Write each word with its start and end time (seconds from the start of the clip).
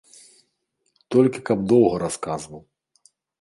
Толькі 1.15 1.43
каб 1.49 1.57
доўга 1.73 1.95
расказваў. 2.05 2.61